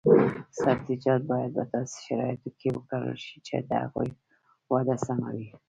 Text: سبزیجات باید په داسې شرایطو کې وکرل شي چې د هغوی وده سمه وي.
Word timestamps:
سبزیجات 0.63 1.21
باید 1.29 1.51
په 1.57 1.63
داسې 1.73 1.97
شرایطو 2.05 2.49
کې 2.59 2.69
وکرل 2.73 3.15
شي 3.25 3.37
چې 3.47 3.55
د 3.69 3.71
هغوی 3.83 4.09
وده 4.73 4.95
سمه 5.05 5.29
وي. 5.37 5.49